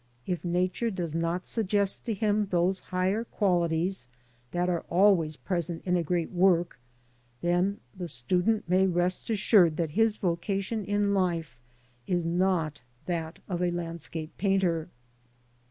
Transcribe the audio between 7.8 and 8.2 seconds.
the